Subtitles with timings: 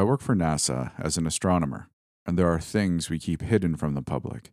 [0.00, 1.90] I work for NASA as an astronomer,
[2.24, 4.50] and there are things we keep hidden from the public.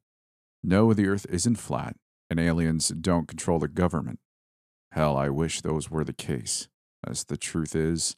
[0.61, 1.95] No, the Earth isn't flat,
[2.29, 4.19] and aliens don't control the government.
[4.91, 6.67] Hell, I wish those were the case,
[7.07, 8.17] as the truth is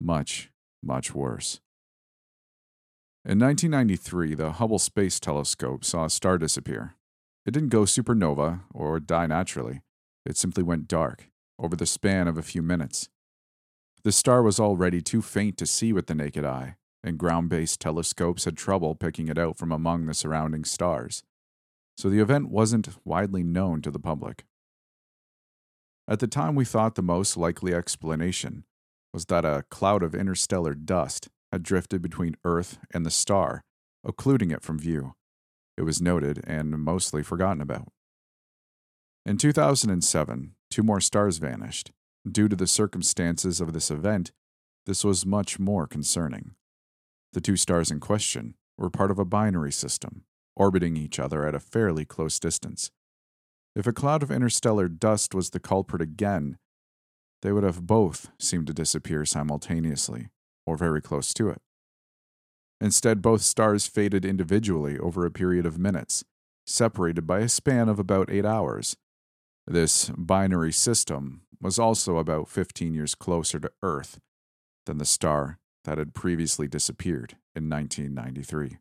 [0.00, 1.60] much, much worse.
[3.26, 6.94] In 1993, the Hubble Space Telescope saw a star disappear.
[7.44, 9.82] It didn't go supernova or die naturally,
[10.24, 11.28] it simply went dark
[11.58, 13.10] over the span of a few minutes.
[14.02, 17.80] The star was already too faint to see with the naked eye, and ground based
[17.80, 21.22] telescopes had trouble picking it out from among the surrounding stars.
[21.98, 24.44] So the event wasn't widely known to the public.
[26.08, 28.64] At the time, we thought the most likely explanation
[29.12, 33.60] was that a cloud of interstellar dust had drifted between Earth and the star,
[34.04, 35.14] occluding it from view.
[35.76, 37.88] It was noted and mostly forgotten about.
[39.26, 41.90] In 2007, two more stars vanished.
[42.28, 44.32] Due to the circumstances of this event,
[44.86, 46.54] this was much more concerning.
[47.32, 50.24] The two stars in question were part of a binary system,
[50.56, 52.90] orbiting each other at a fairly close distance.
[53.74, 56.58] If a cloud of interstellar dust was the culprit again,
[57.42, 60.28] they would have both seemed to disappear simultaneously
[60.66, 61.62] or very close to it.
[62.80, 66.24] Instead, both stars faded individually over a period of minutes,
[66.66, 68.96] separated by a span of about eight hours.
[69.70, 74.18] This binary system was also about 15 years closer to Earth
[74.84, 78.78] than the star that had previously disappeared in 1993.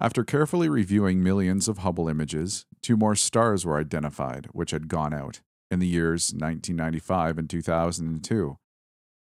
[0.00, 5.12] After carefully reviewing millions of Hubble images, two more stars were identified which had gone
[5.12, 8.56] out in the years 1995 and 2002.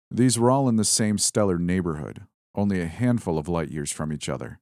[0.09, 2.23] These were all in the same stellar neighborhood,
[2.55, 4.59] only a handful of light years from each other.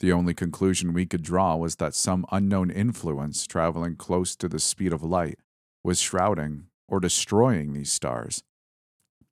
[0.00, 4.58] The only conclusion we could draw was that some unknown influence traveling close to the
[4.58, 5.38] speed of light
[5.82, 8.42] was shrouding or destroying these stars.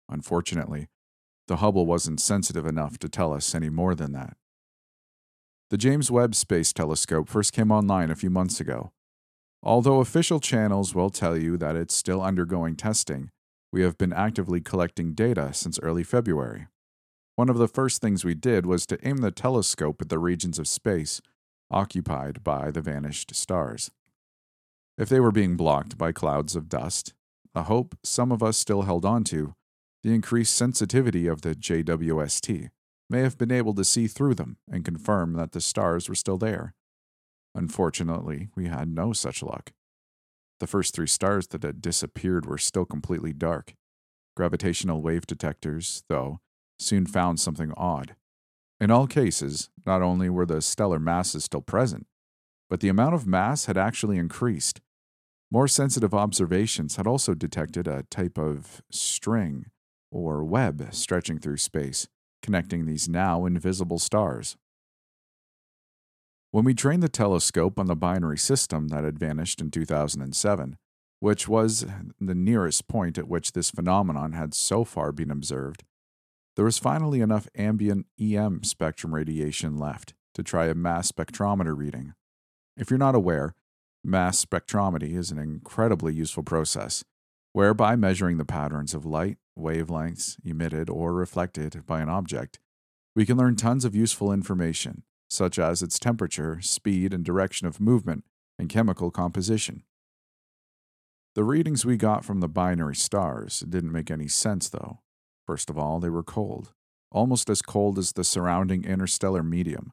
[0.09, 0.89] Unfortunately,
[1.47, 4.37] the Hubble wasn't sensitive enough to tell us any more than that.
[5.71, 8.93] The James Webb Space Telescope first came online a few months ago.
[9.63, 13.31] Although official channels will tell you that it's still undergoing testing,
[13.73, 16.69] we have been actively collecting data since early February.
[17.37, 20.59] One of the first things we did was to aim the telescope at the regions
[20.59, 21.21] of space
[21.71, 23.91] occupied by the vanished stars.
[24.97, 27.13] If they were being blocked by clouds of dust,
[27.55, 29.55] a hope some of us still held on to,
[30.05, 32.69] the increased sensitivity of the JWST
[33.11, 36.39] may have been able to see through them and confirm that the stars were still
[36.39, 36.75] there.
[37.55, 39.73] Unfortunately, we had no such luck.
[40.61, 43.75] The first three stars that had disappeared were still completely dark.
[44.37, 46.41] Gravitational wave detectors, though,
[46.79, 48.17] soon found something odd.
[48.81, 52.07] In all cases, not only were the stellar masses still present,
[52.69, 54.81] but the amount of mass had actually increased.
[55.51, 59.67] More sensitive observations had also detected a type of string
[60.11, 62.09] or web stretching through space,
[62.43, 64.57] connecting these now invisible stars.
[66.51, 70.77] When we trained the telescope on the binary system that had vanished in 2007,
[71.21, 71.87] which was
[72.21, 75.85] the nearest point at which this phenomenon had so far been observed,
[76.57, 82.15] there was finally enough ambient EM spectrum radiation left to try a mass spectrometer reading.
[82.77, 83.55] If you're not aware,
[84.03, 87.05] mass spectrometry is an incredibly useful process,
[87.53, 92.59] whereby measuring the patterns of light, wavelengths emitted or reflected by an object,
[93.15, 95.05] we can learn tons of useful information
[95.35, 98.25] such as its temperature, speed, and direction of movement
[98.59, 99.83] and chemical composition.
[101.35, 105.01] The readings we got from the binary stars didn't make any sense, though.
[105.47, 106.73] First of all, they were cold,
[107.11, 109.93] almost as cold as the surrounding interstellar medium.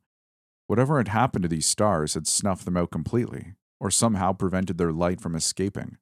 [0.68, 4.94] Whatever had happened to these stars had snuffed them out completely, or somehow prevented their
[4.94, 5.98] light from escaping.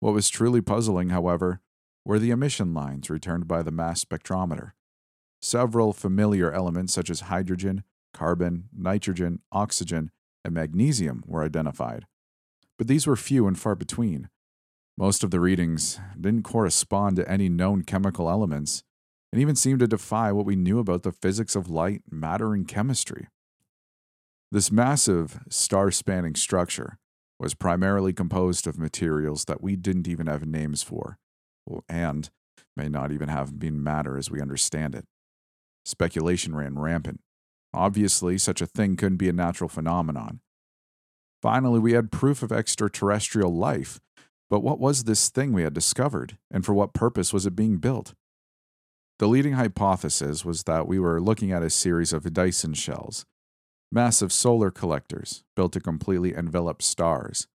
[0.00, 1.60] What was truly puzzling, however,
[2.04, 4.72] were the emission lines returned by the mass spectrometer.
[5.42, 7.82] Several familiar elements such as hydrogen,
[8.14, 10.10] carbon, nitrogen, oxygen,
[10.44, 12.06] and magnesium were identified.
[12.78, 14.28] But these were few and far between.
[14.98, 18.82] Most of the readings didn't correspond to any known chemical elements,
[19.32, 22.66] and even seemed to defy what we knew about the physics of light, matter, and
[22.66, 23.28] chemistry.
[24.50, 26.98] This massive, star spanning structure
[27.38, 31.18] was primarily composed of materials that we didn't even have names for,
[31.88, 32.30] and
[32.76, 35.04] may not even have been matter as we understand it.
[35.84, 37.20] Speculation ran rampant,
[37.76, 40.40] Obviously, such a thing couldn't be a natural phenomenon.
[41.42, 44.00] Finally, we had proof of extraterrestrial life,
[44.48, 47.78] but what was this thing we had discovered, and for what purpose was it being
[47.78, 48.14] built?
[49.18, 53.24] The leading hypothesis was that we were looking at a series of Dyson shells,
[53.90, 57.48] massive solar collectors built to completely envelop stars,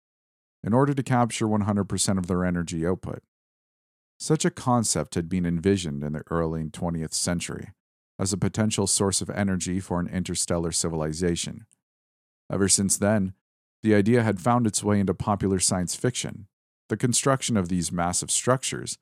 [0.63, 3.21] in order to capture 100% of their energy output.
[4.19, 7.69] Such a concept had been envisioned in the early 20th century,
[8.19, 11.65] as a potential source of energy for an interstellar civilization.
[12.51, 13.33] Ever since then,
[13.81, 16.47] the idea had found its way into popular science fiction.
[16.91, 18.97] The construction of these massive structures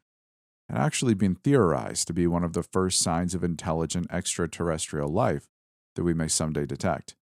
[0.69, 5.47] had actually been theorized to be one of the first signs of intelligent extraterrestrial life
[5.95, 7.15] that we may someday detect.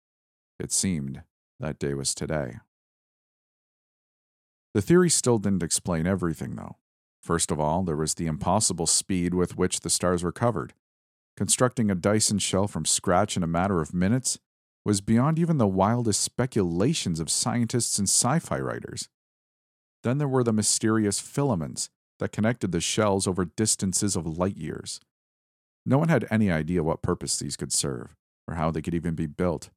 [0.58, 1.22] It seemed
[1.60, 2.60] that day was today.
[4.72, 6.78] The theory still didn't explain everything, though.
[7.22, 10.72] First of all, there was the impossible speed with which the stars were covered.
[11.36, 14.38] Constructing a Dyson shell from scratch in a matter of minutes
[14.82, 19.10] was beyond even the wildest speculations of scientists and sci fi writers.
[20.04, 21.90] Then there were the mysterious filaments
[22.20, 25.00] that connected the shells over distances of light years.
[25.84, 28.14] No one had any idea what purpose these could serve,
[28.46, 29.70] or how they could even be built.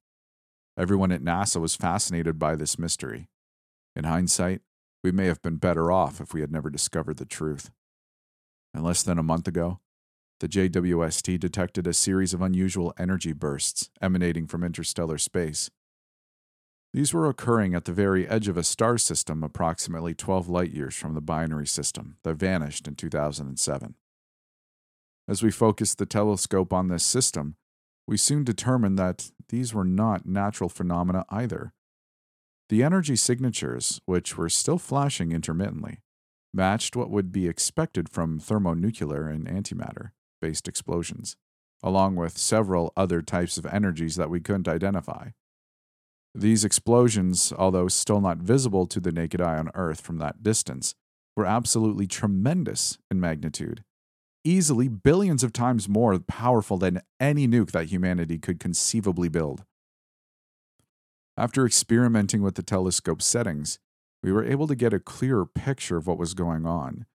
[0.78, 3.28] Everyone at NASA was fascinated by this mystery.
[3.96, 4.60] In hindsight,
[5.02, 7.70] we may have been better off if we had never discovered the truth.
[8.72, 9.80] And less than a month ago,
[10.40, 15.70] the JWST detected a series of unusual energy bursts emanating from interstellar space.
[16.92, 20.94] These were occurring at the very edge of a star system approximately 12 light years
[20.94, 23.94] from the binary system that vanished in 2007.
[25.28, 27.56] As we focused the telescope on this system,
[28.06, 31.74] we soon determined that these were not natural phenomena either.
[32.70, 36.00] The energy signatures, which were still flashing intermittently,
[36.54, 41.36] matched what would be expected from thermonuclear and antimatter based explosions,
[41.82, 45.30] along with several other types of energies that we couldn't identify.
[46.34, 50.94] These explosions, although still not visible to the naked eye on Earth from that distance,
[51.36, 53.84] were absolutely tremendous in magnitude,
[54.44, 59.64] easily billions of times more powerful than any nuke that humanity could conceivably build.
[61.36, 63.78] After experimenting with the telescope settings,
[64.22, 67.06] we were able to get a clearer picture of what was going on.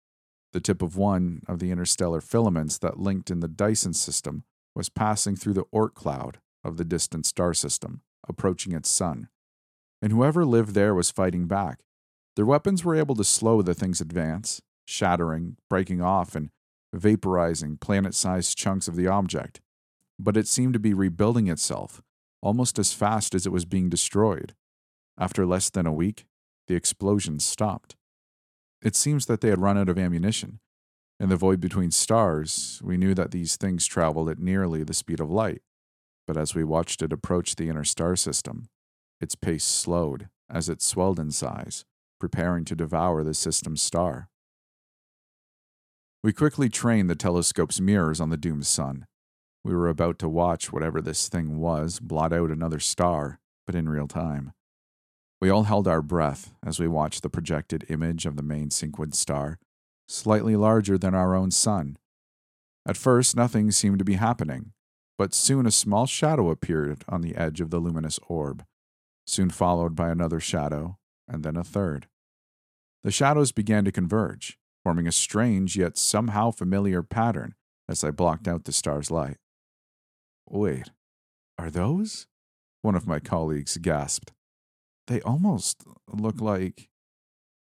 [0.52, 4.44] The tip of one of the interstellar filaments that linked in the Dyson system
[4.74, 9.28] was passing through the Oort cloud of the distant star system, approaching its sun.
[10.00, 11.80] And whoever lived there was fighting back.
[12.36, 16.50] Their weapons were able to slow the thing's advance, shattering, breaking off, and
[16.94, 19.60] vaporizing planet sized chunks of the object.
[20.18, 22.02] But it seemed to be rebuilding itself,
[22.40, 24.54] almost as fast as it was being destroyed.
[25.18, 26.26] After less than a week,
[26.68, 27.96] the explosions stopped.
[28.82, 30.60] It seems that they had run out of ammunition.
[31.20, 35.20] In the void between stars, we knew that these things traveled at nearly the speed
[35.20, 35.62] of light.
[36.26, 38.68] But as we watched it approach the inner star system,
[39.20, 41.84] its pace slowed as it swelled in size,
[42.20, 44.28] preparing to devour the system's star.
[46.22, 49.06] We quickly trained the telescope's mirrors on the doomed sun.
[49.64, 53.88] We were about to watch whatever this thing was blot out another star, but in
[53.88, 54.52] real time.
[55.40, 59.18] We all held our breath as we watched the projected image of the main sequence
[59.18, 59.58] star,
[60.06, 61.98] slightly larger than our own sun.
[62.86, 64.72] At first, nothing seemed to be happening,
[65.22, 68.64] but soon a small shadow appeared on the edge of the luminous orb,
[69.24, 70.98] soon followed by another shadow,
[71.28, 72.08] and then a third.
[73.04, 77.54] The shadows began to converge, forming a strange yet somehow familiar pattern
[77.88, 79.36] as I blocked out the star's light.
[80.50, 80.90] Wait,
[81.56, 82.26] are those?
[82.80, 84.32] One of my colleagues gasped.
[85.06, 86.88] They almost look like.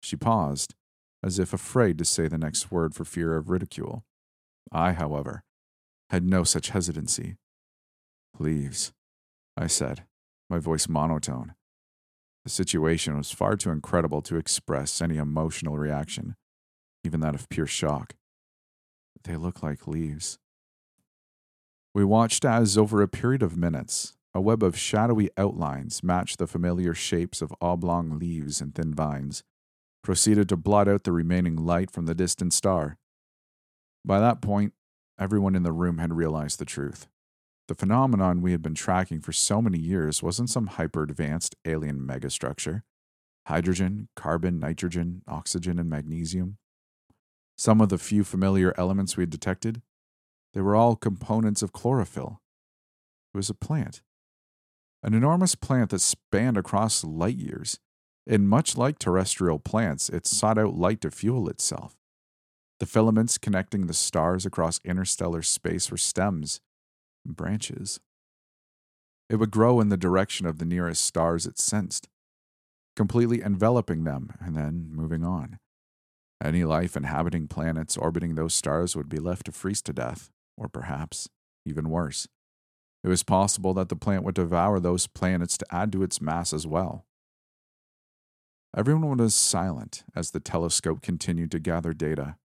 [0.01, 0.73] She paused,
[1.21, 4.03] as if afraid to say the next word for fear of ridicule.
[4.71, 5.43] I, however,
[6.09, 7.35] had no such hesitancy.
[8.39, 8.91] Leaves,
[9.55, 10.03] I said,
[10.49, 11.53] my voice monotone.
[12.43, 16.35] The situation was far too incredible to express any emotional reaction,
[17.03, 18.15] even that of pure shock.
[19.23, 20.39] They look like leaves.
[21.93, 26.47] We watched as, over a period of minutes, a web of shadowy outlines matched the
[26.47, 29.43] familiar shapes of oblong leaves and thin vines,
[30.03, 32.97] proceeded to blot out the remaining light from the distant star.
[34.03, 34.73] By that point,
[35.19, 37.07] everyone in the room had realized the truth.
[37.71, 42.01] The phenomenon we had been tracking for so many years wasn't some hyper advanced alien
[42.01, 42.81] megastructure.
[43.47, 46.57] Hydrogen, carbon, nitrogen, oxygen, and magnesium.
[47.57, 49.81] Some of the few familiar elements we had detected
[50.53, 52.41] they were all components of chlorophyll.
[53.33, 54.01] It was a plant.
[55.01, 57.79] An enormous plant that spanned across light years.
[58.27, 61.95] And much like terrestrial plants, it sought out light to fuel itself.
[62.81, 66.59] The filaments connecting the stars across interstellar space were stems
[67.25, 67.99] branches.
[69.29, 72.09] It would grow in the direction of the nearest stars it sensed,
[72.95, 75.57] completely enveloping them and then moving on.
[76.43, 80.67] Any life inhabiting planets orbiting those stars would be left to freeze to death or
[80.67, 81.29] perhaps
[81.65, 82.27] even worse.
[83.03, 86.53] It was possible that the plant would devour those planets to add to its mass
[86.53, 87.05] as well.
[88.75, 92.37] Everyone was silent as the telescope continued to gather data.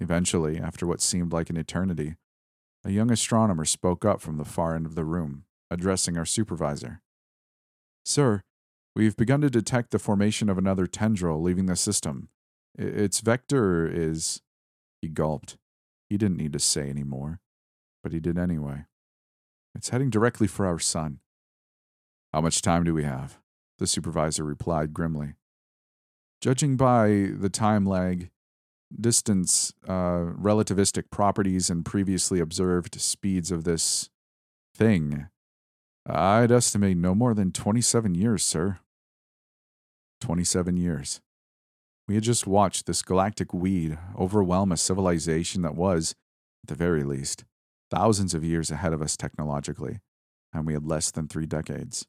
[0.00, 2.14] Eventually, after what seemed like an eternity,
[2.84, 7.02] A young astronomer spoke up from the far end of the room, addressing our supervisor.
[8.04, 8.42] Sir,
[8.94, 12.28] we've begun to detect the formation of another tendril leaving the system.
[12.76, 14.40] Its vector is.
[15.02, 15.56] He gulped.
[16.08, 17.40] He didn't need to say any more,
[18.02, 18.86] but he did anyway.
[19.74, 21.20] It's heading directly for our sun.
[22.32, 23.38] How much time do we have?
[23.78, 25.34] The supervisor replied grimly.
[26.40, 28.30] Judging by the time lag,
[28.94, 34.10] distance, uh, relativistic properties, and previously observed speeds of this
[34.74, 35.28] thing,
[36.06, 38.78] I'd estimate no more than 27 years, sir.
[40.20, 41.20] 27 years.
[42.06, 46.14] We had just watched this galactic weed overwhelm a civilization that was,
[46.64, 47.44] at the very least,
[47.90, 50.00] thousands of years ahead of us technologically,
[50.52, 52.06] and we had less than three decades.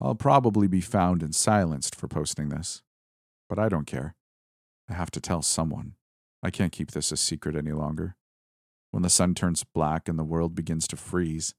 [0.00, 2.82] I'll probably be found and silenced for posting this,
[3.48, 4.14] but I don't care.
[4.88, 5.94] I have to tell someone.
[6.42, 8.16] I can't keep this a secret any longer.
[8.90, 11.54] When the sun turns black and the world begins to freeze,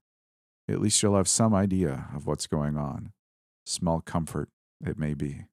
[0.67, 3.11] at least you'll have some idea of what's going on.
[3.65, 4.49] Small comfort
[4.83, 5.45] it may be.